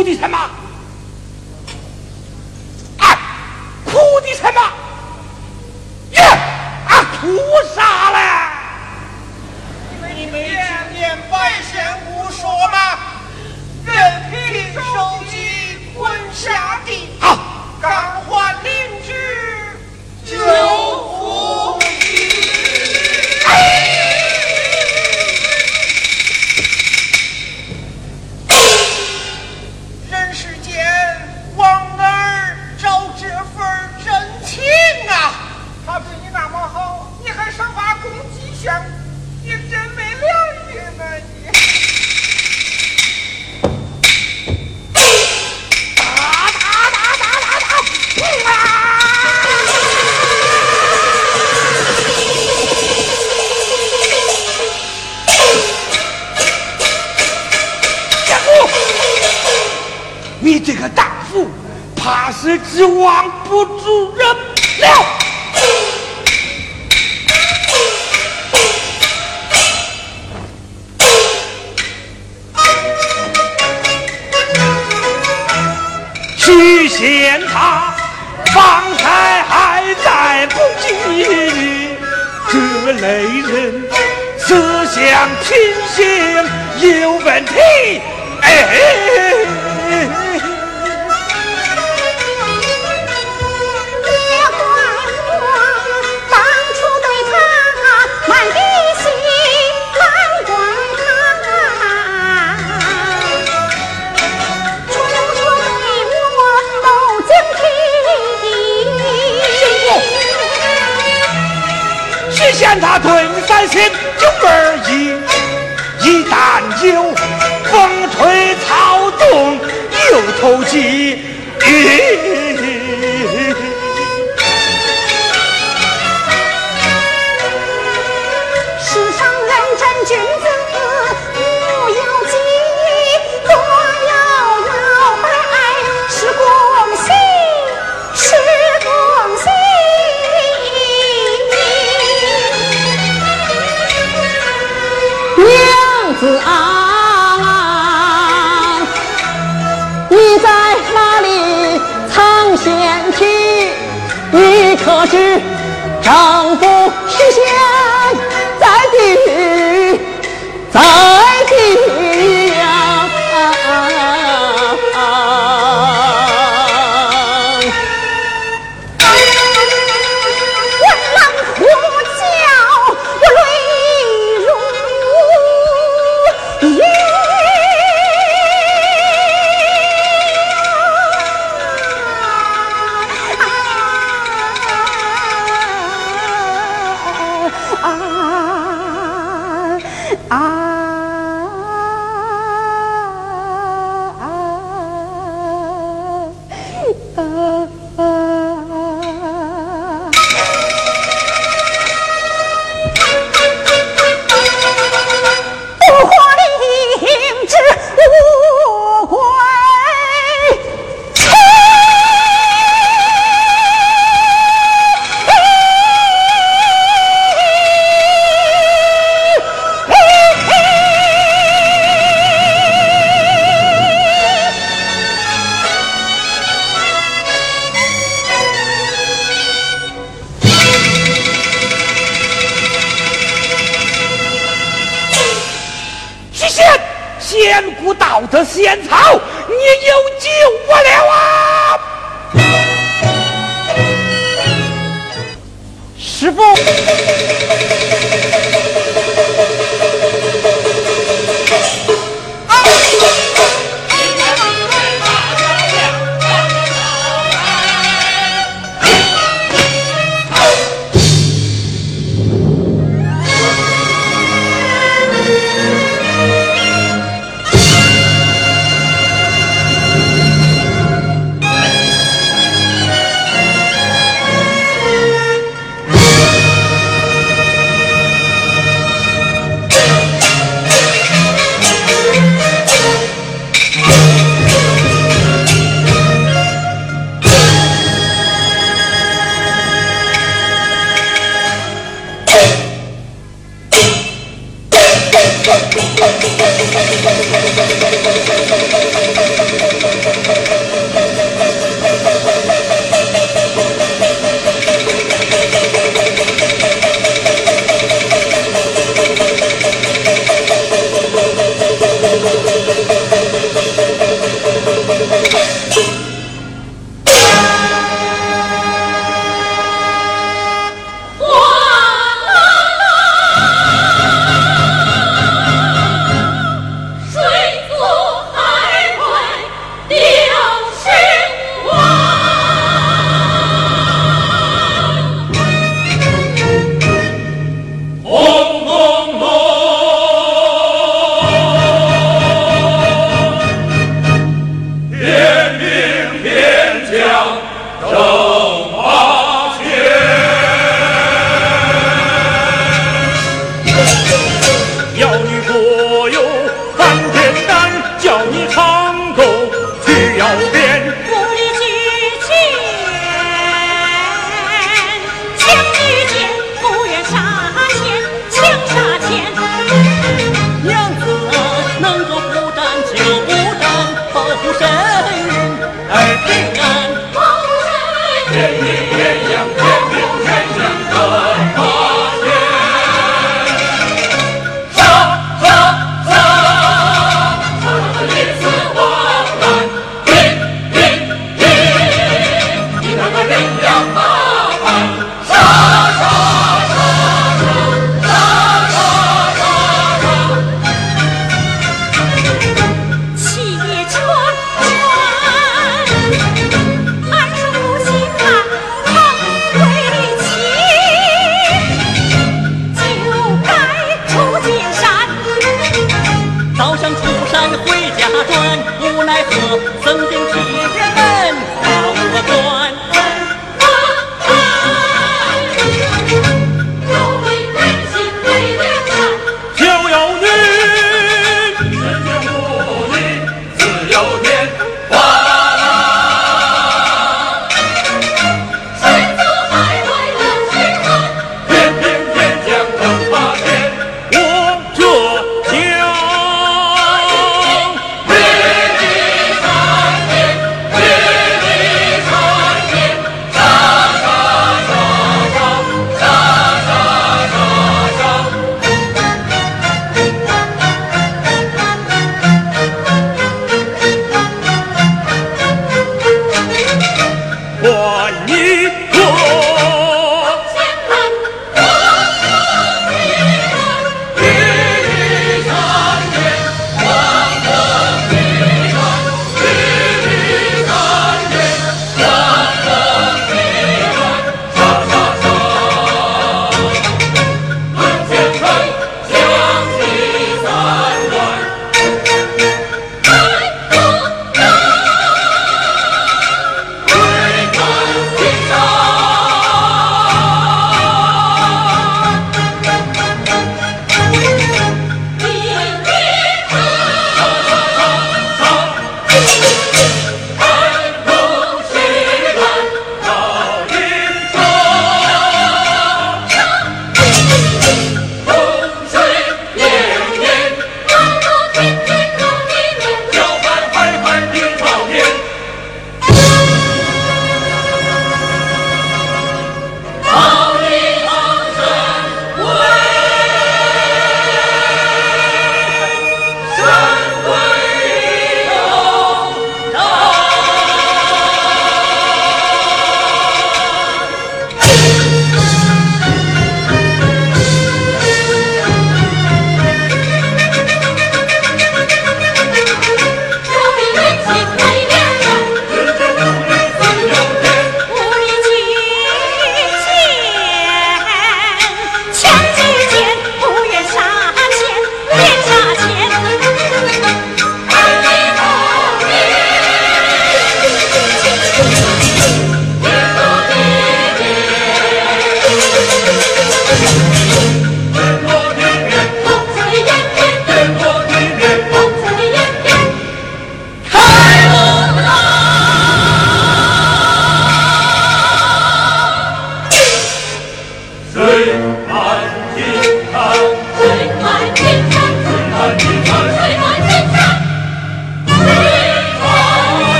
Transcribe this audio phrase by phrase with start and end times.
[0.00, 0.59] 土地什么？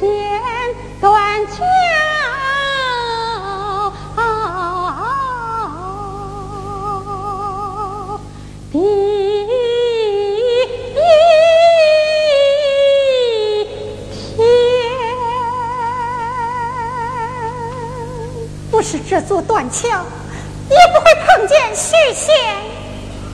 [0.00, 0.40] 天
[0.98, 1.52] 断桥，
[8.72, 8.78] 地
[14.34, 14.38] 天，
[18.70, 19.86] 不是这座断桥，
[20.70, 22.34] 也不会碰见许仙；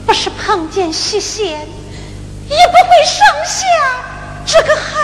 [0.05, 1.69] 不是碰见许仙，也不
[2.49, 3.63] 会生下
[4.45, 4.96] 这个孩。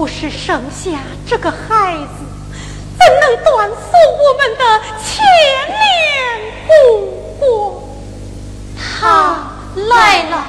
[0.00, 2.24] 不是生下这个孩子，
[2.98, 3.76] 怎能断送
[4.16, 4.64] 我们的
[5.04, 5.22] 千
[5.68, 5.78] 年
[6.66, 7.86] 古国？
[8.78, 9.36] 他
[9.90, 10.42] 来了，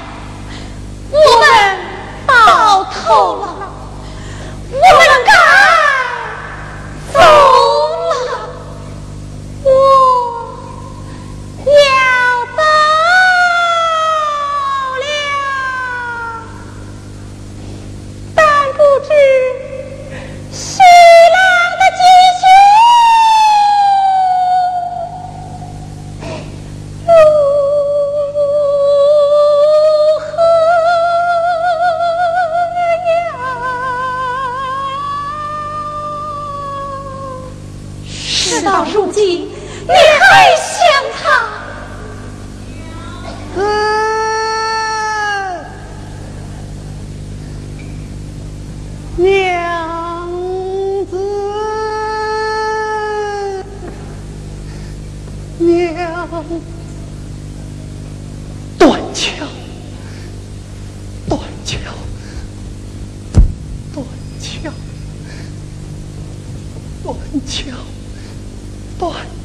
[1.11, 1.77] 我们
[2.25, 3.53] 到头了，
[4.69, 4.81] 我们
[5.25, 5.33] 该
[61.71, 61.93] 断桥。
[63.93, 64.05] 断
[64.39, 64.71] 桥。
[67.03, 69.40] 断桥。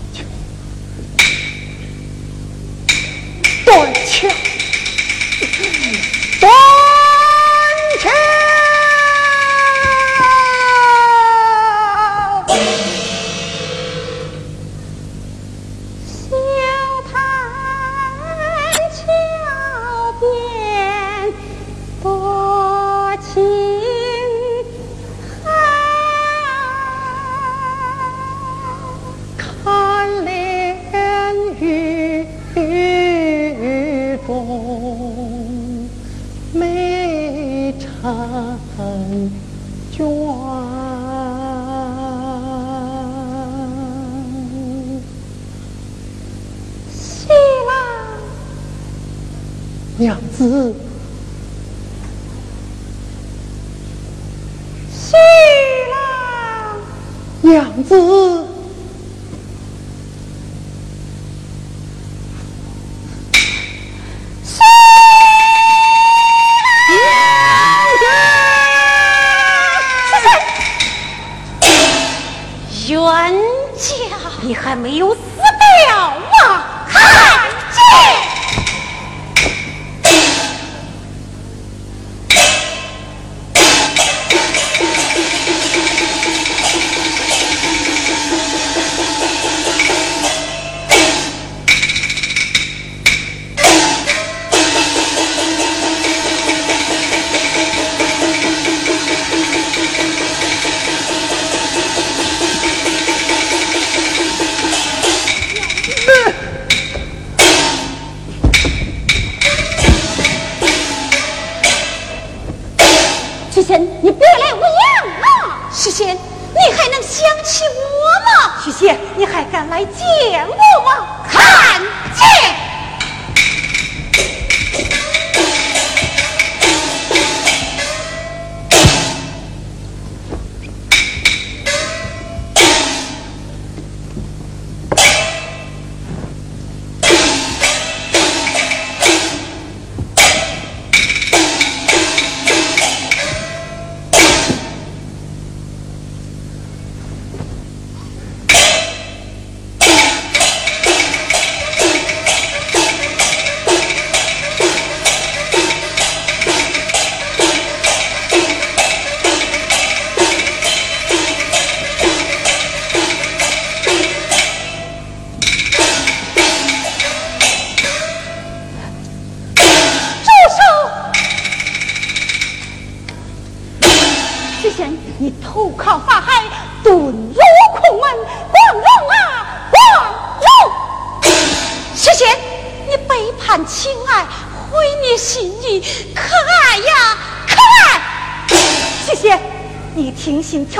[119.76, 120.15] 来见。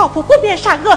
[0.07, 0.97] 老婆不变善恶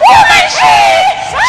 [0.00, 0.56] 我们是
[1.30, 1.42] 什么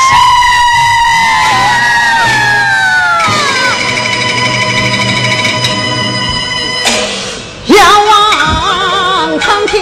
[7.68, 7.80] 妖
[9.40, 9.74] 苍天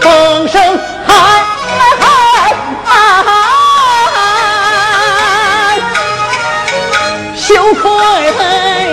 [0.00, 0.56] 风声
[7.34, 7.90] 羞愧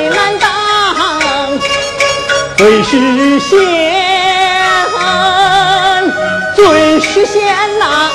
[0.10, 1.60] 难当
[2.56, 3.83] 最是心
[7.14, 8.10] 实谢恩呐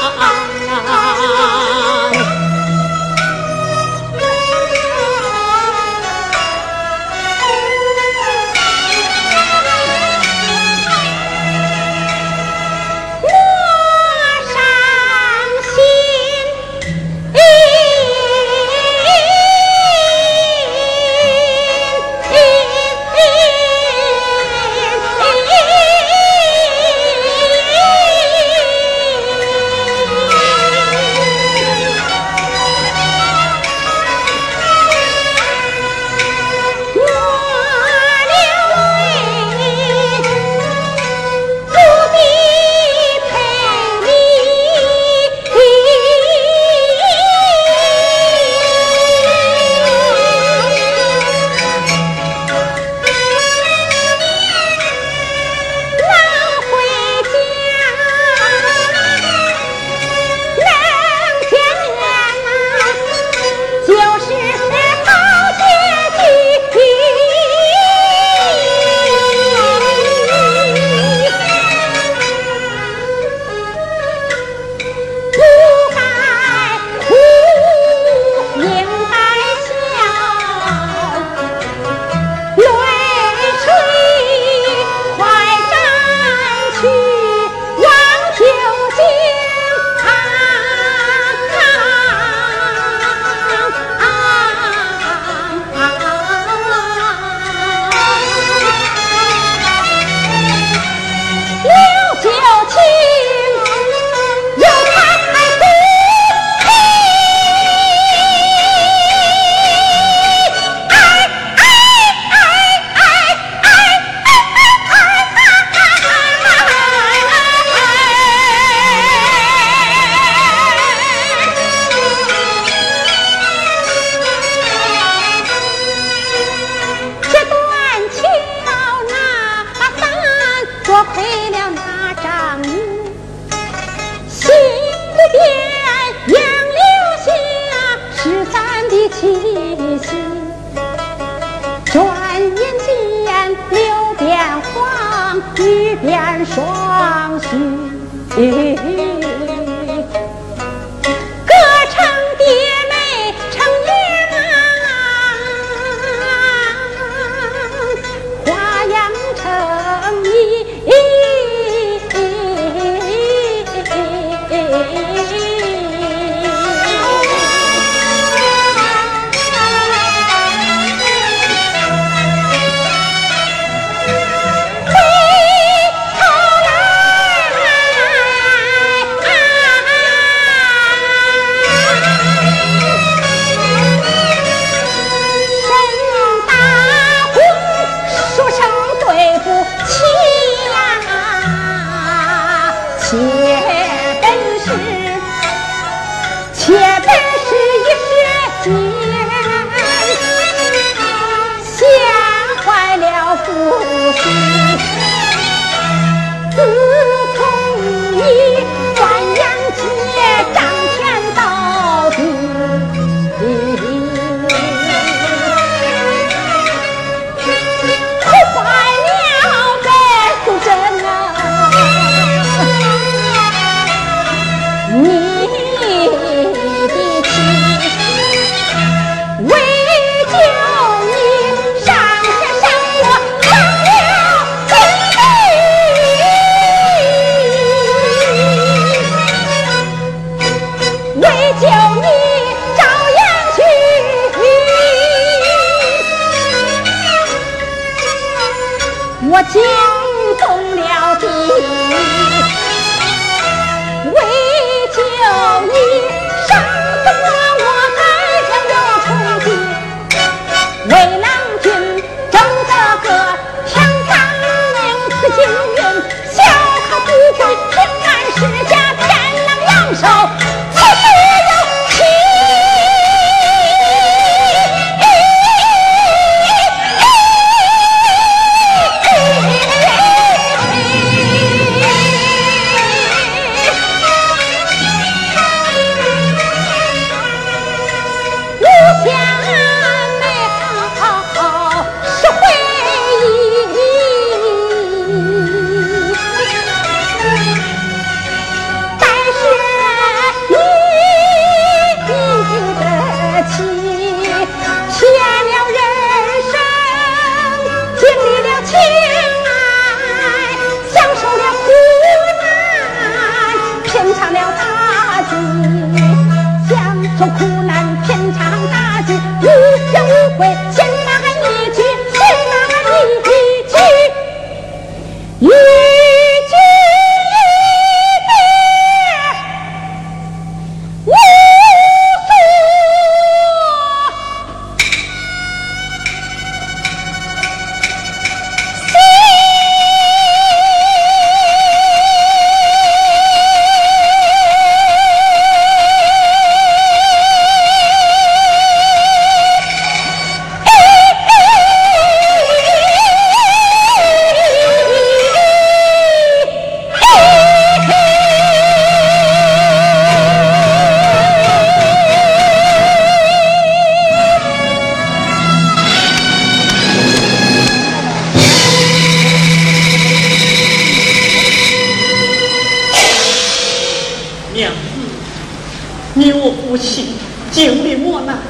[376.18, 377.14] 你我夫妻
[377.52, 378.40] 经历磨难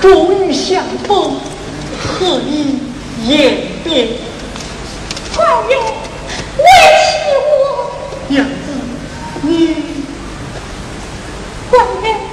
[0.00, 1.34] 终于相逢
[1.98, 2.78] 何以
[3.26, 4.08] 言别
[5.36, 5.78] 官人
[6.56, 6.64] 你
[7.04, 7.12] 起
[7.44, 7.92] 我。
[8.28, 8.50] 娘子
[9.42, 9.76] 你
[11.70, 12.27] 官人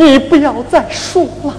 [0.00, 1.54] 你不要再说了。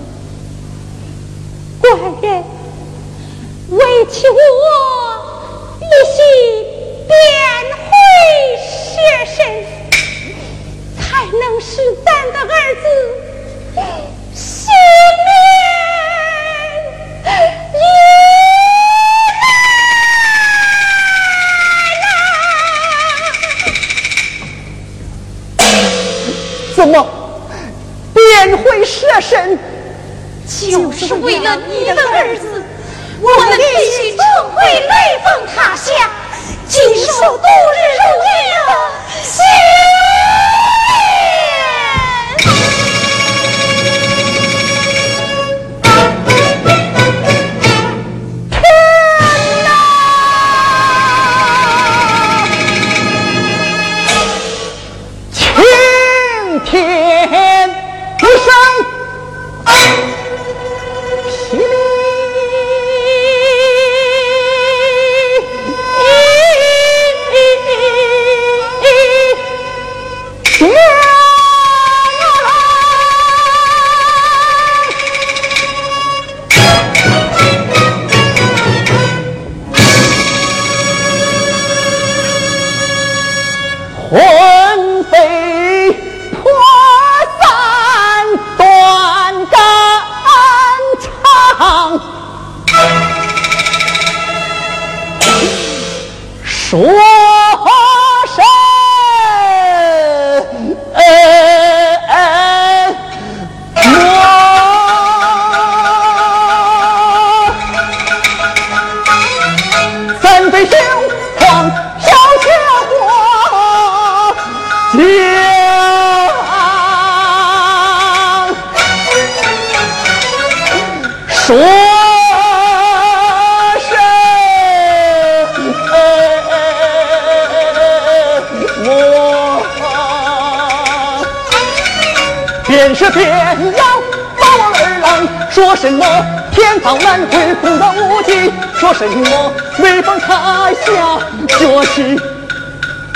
[141.94, 142.18] 是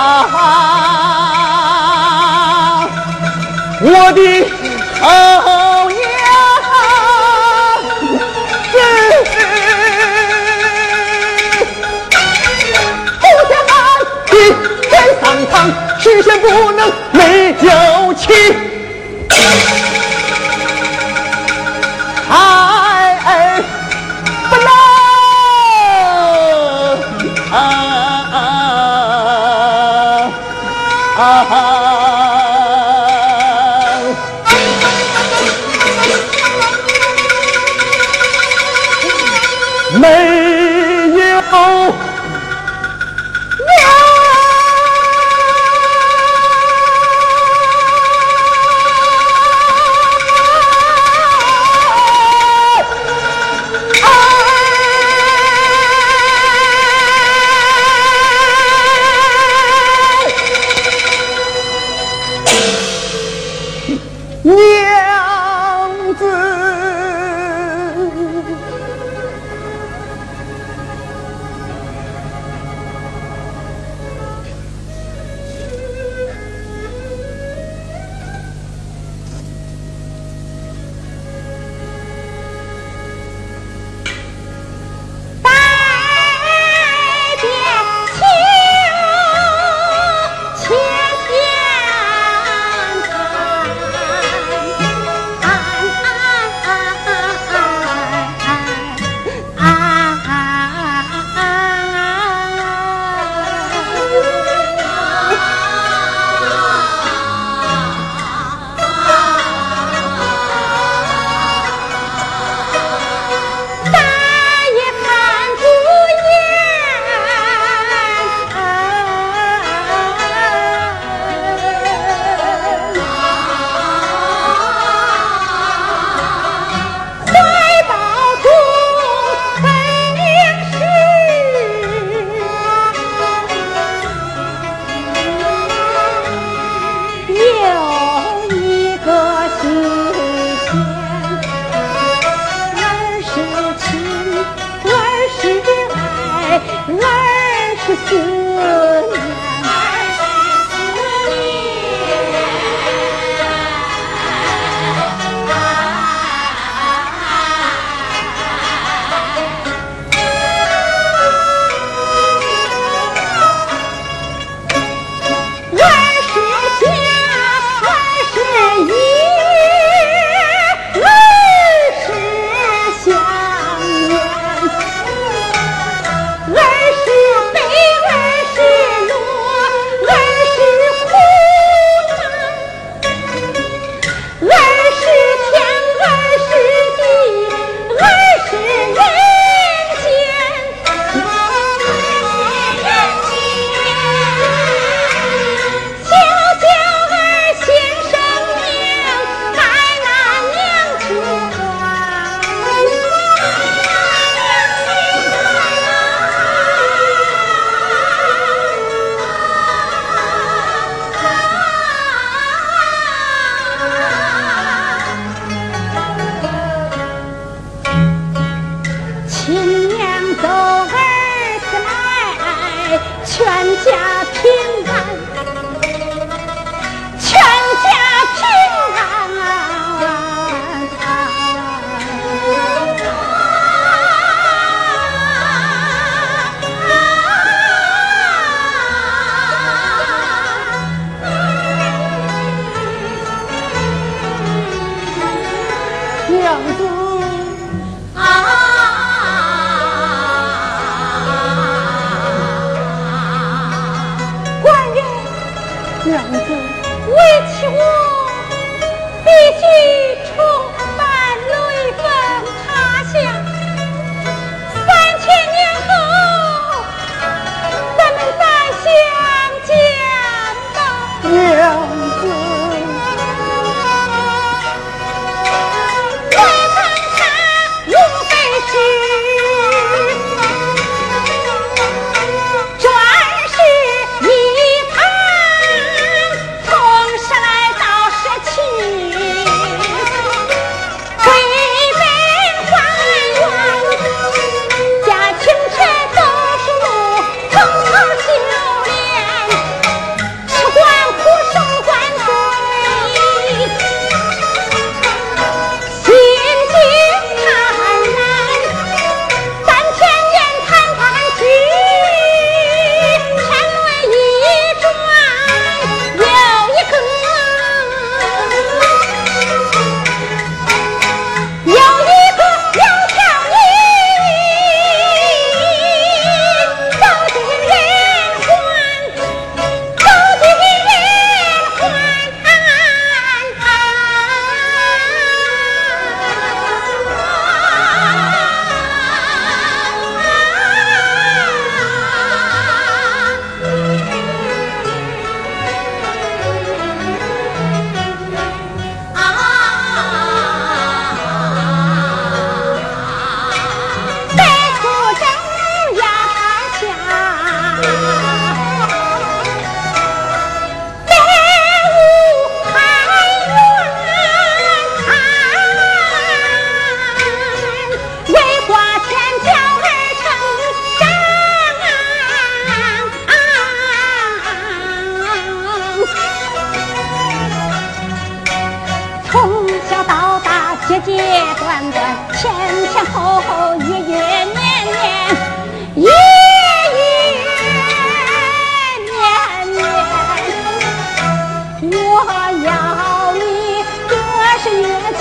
[3.82, 4.57] 我的。
[16.18, 18.67] 人生不能没有情。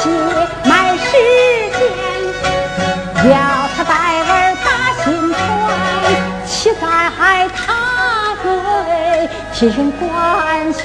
[0.07, 0.11] 你
[0.68, 1.11] 卖十
[1.76, 1.80] 间，
[3.28, 3.34] 要
[3.76, 3.92] 他带
[4.22, 4.30] 儿
[4.64, 4.66] 把
[5.02, 5.38] 心穿，
[6.46, 6.84] 岂在
[7.57, 7.57] 他
[8.42, 8.46] 归
[9.52, 10.84] 替人官宣？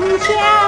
[0.00, 0.59] 明天。